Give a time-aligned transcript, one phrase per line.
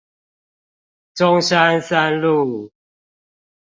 [1.13, 2.71] 中山三路